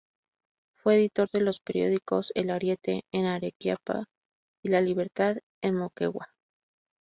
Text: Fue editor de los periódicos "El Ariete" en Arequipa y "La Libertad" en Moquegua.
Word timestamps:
Fue 0.77 0.95
editor 0.95 1.29
de 1.29 1.41
los 1.41 1.59
periódicos 1.59 2.31
"El 2.33 2.49
Ariete" 2.49 3.03
en 3.11 3.27
Arequipa 3.27 4.07
y 4.63 4.69
"La 4.69 4.81
Libertad" 4.81 5.37
en 5.61 5.75
Moquegua. 5.75 6.29